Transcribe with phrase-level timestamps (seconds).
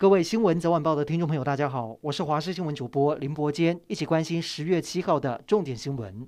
[0.00, 6.24] 各位新闻早晚报的听众朋友，大家好，我是华视新闻主播林伯坚，一起关心十月七号的重点新闻。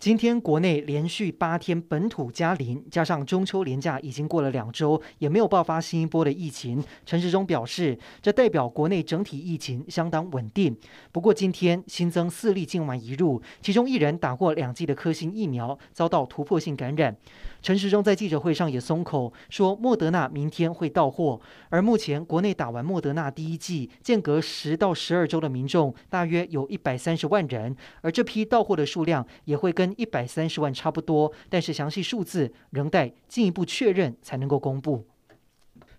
[0.00, 6.82] 今天国内连续八天本土加零，加上中秋连假已经过了两周，也没有爆发新一波的疫情。
[7.04, 10.74] 陈时中表示，这代表国内整体疫情相当稳定。
[11.12, 17.14] 不过今天新增四例境外移入，其中一人打过两剂的科兴疫苗，遭到突破性感染。
[17.60, 21.38] 陈时中在记者会上也松口说，莫德纳明天会到货。
[21.68, 35.06] 而目前国内打完莫德纳第一剂，间隔十到十二周的民众大约有一百三十万人，而这批到货的数量也会跟一百三十万差不多，但是详细数字仍待进一步确认才能够公布。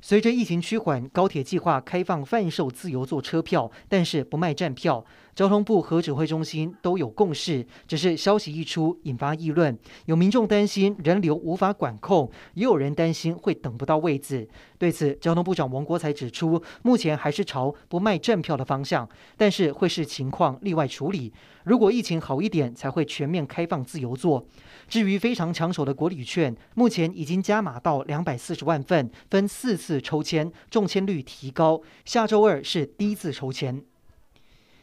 [0.04, 5.06] 随着疫情趋缓，高铁计划开放贩售自由座车票，但是不卖站票。
[5.34, 14.48] 交通部和指挥中心都有共识，只是消息一出引发议论，有民众担心人流无法管控，也有人担心会等不到位子。
[14.78, 21.32] 对此，交通部长王国材指出，目前还是朝不卖站票的方向，但是会视情况例外处理。
[21.64, 24.46] 如果疫情好一点，才会全面开放自由座。
[24.88, 31.82] 至于非常抢手的国旅券，目前已经加码到两百四十万份，分四次抽签，中签率提高。
[32.04, 33.84] 下周二是第一次抽签。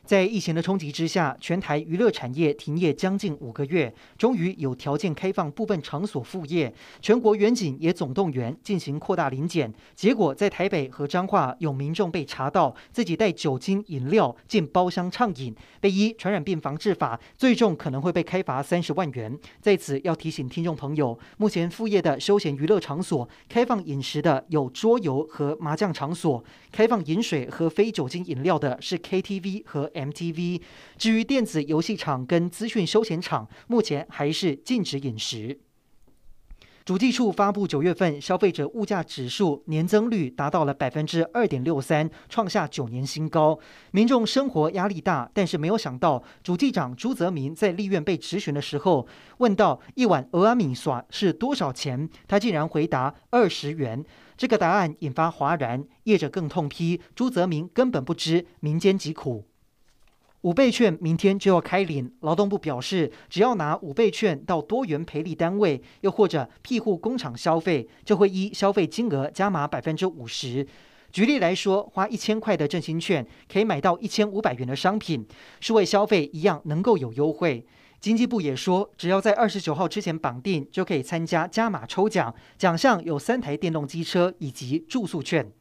[0.08, 6.72] 在疫情的冲击之下，全台娱乐产业停业将近五个月，终于有条件开放部分场所复业。
[7.02, 19.38] 全国远景也总动员进行扩大临检，结果在台北和彰化有民众被查到自己带酒精饮料进包厢畅饮，被依传染病防治法，最重可能会被开罚三十万元。
[19.60, 30.62] 在此要提醒听众朋友，目前复业的休闲娱乐场所开放饮食的有桌游和麻将场所，开放饮水和非酒精饮料的是 KTV 和 MTV，
[30.96, 35.60] 至于电子游戏场跟资讯休闲场，目前还是禁止饮食。
[36.84, 43.58] 主计处发布九月份消费者物价指数年增率达到了百分之二点六三，创下九年新高。
[43.90, 49.06] 民众生活压力大，但是没有想到，主计长朱泽民在立院被质询的时候，
[49.36, 54.02] 问到一碗蚵仔面线是多少钱，他竟然回答二十元。
[54.38, 59.44] 这个答案引发哗然，业者更痛批朱泽民根本不知民间疾苦。
[60.48, 70.66] 五倍券明天就要开领，劳动部表示，只要拿五倍券到多元赔礼单位，又或者庇护工厂消费，就会依消费金额加码百分之五十。
[71.12, 75.26] 举例来说，花一千块的振兴券可以买到一千五百元的商品，
[75.60, 77.66] 数位消费一样能够有优惠。
[78.00, 85.52] 经济部也说，只要在二十九号之前绑定，就可以参加加码抽奖，奖项有三台电动机车以及住宿券。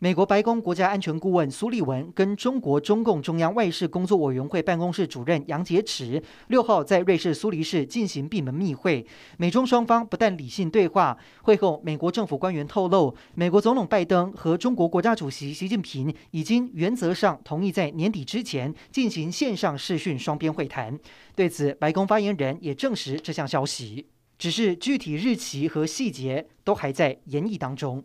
[0.00, 9.04] 美国白宫国家安全顾问苏利文跟中国中共中央外事工作委员会办公室主任杨洁篪六号在瑞士苏黎世进行闭门密会，
[9.38, 20.96] 美中双方不但理性对话，会后美国政府官员透露，美国总统拜登和中国国家主席习近平已经原则上同意在年底之前进行线上视讯双边会谈。
[21.34, 24.06] 对此，白宫发言人也证实这项消息，
[24.38, 28.04] 只是具体日期和细节都还在研议当中。